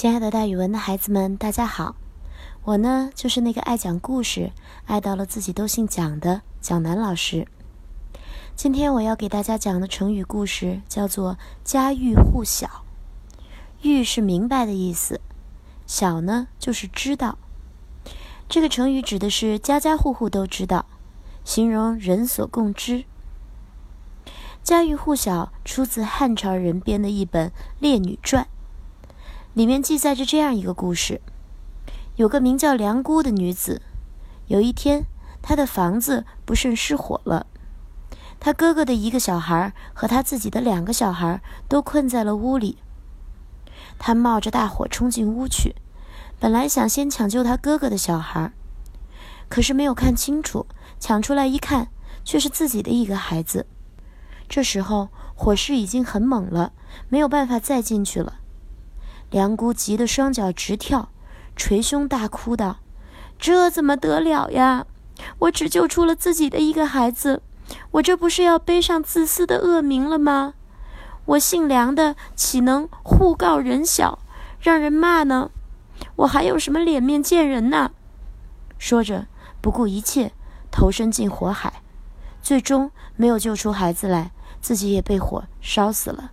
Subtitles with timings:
[0.00, 1.96] 亲爱的，大语文的孩子们，大家好！
[2.62, 4.52] 我呢，就是那个爱讲故事、
[4.86, 7.48] 爱到了自己都姓蒋的蒋楠老师。
[8.54, 12.84] 今天我要给大家讲的成语故事叫做“家喻户晓”。
[13.82, 15.20] 喻是明白的意思，
[15.84, 17.36] 晓呢就是知道。
[18.48, 20.86] 这个成语指的是家家户户都知道，
[21.42, 23.04] 形容人所共知。
[24.62, 28.44] 家喻户晓出自汉朝人编的一本《列女传》。
[29.54, 31.20] 里面记载着这样一个故事：
[32.16, 33.82] 有个名叫梁姑的女子，
[34.46, 35.06] 有一天，
[35.42, 37.46] 她的房子不慎失火了，
[38.38, 42.78] 她哥哥的一个小孩和她自己的两个小孩都困在了屋里。
[43.98, 45.74] 她冒着大火冲进屋去，
[46.38, 48.52] 本来想先抢救她哥哥的小孩，
[49.48, 50.66] 可是没有看清楚，
[51.00, 51.88] 抢出来一看，
[52.24, 53.66] 却是自己的一个孩子。
[54.48, 56.72] 这时候火势已经很猛了，
[57.08, 58.34] 没有办法再进去了。
[59.30, 61.10] 梁姑急得双脚直跳，
[61.54, 62.78] 捶胸大哭道
[63.38, 64.86] ：“这怎么得了呀！
[65.40, 67.42] 我只救出了自己的一个孩子，
[67.90, 70.54] 我这不是要背上自私的恶名了吗？
[71.26, 74.20] 我姓梁的岂能互告人小，
[74.60, 75.50] 让人骂呢？
[76.16, 77.90] 我还有什么脸面见人呢？”
[78.78, 79.26] 说着，
[79.60, 80.32] 不顾一切
[80.70, 81.82] 投身进火海，
[82.40, 86.30] 最终没有救出孩子来，自己也被火烧死了。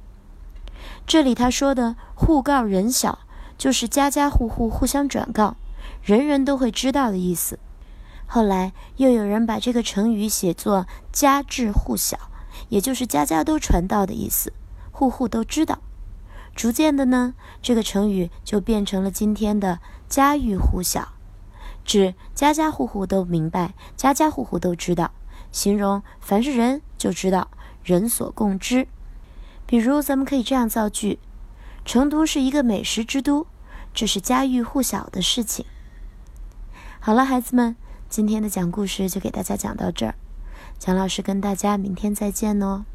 [1.07, 3.19] 这里他说的“互告人晓”，
[3.57, 5.55] 就是家家户户互相转告，
[6.01, 7.59] 人人都会知道的意思。
[8.25, 12.17] 后来又有人把这个成语写作“家致户晓”，
[12.69, 14.51] 也就是家家都传道的意思，
[14.91, 15.79] 户户都知道。
[16.55, 21.09] 逐渐的呢，这个成语就变成了今天的“家喻户晓”，
[21.85, 25.11] 指家家户户都明白，家家户户都知道，
[25.51, 27.49] 形容凡是人就知道，
[27.83, 28.87] 人所共知。
[29.67, 31.19] 比如，咱们可以这样造句：
[31.83, 33.47] 成都是一个美食之都，
[33.93, 35.65] 这是家喻户晓的事情。
[36.99, 37.75] 好了，孩子们，
[38.07, 40.15] 今天的讲故事就给大家讲到这儿，
[40.77, 42.85] 蒋老师跟大家明天再见哦。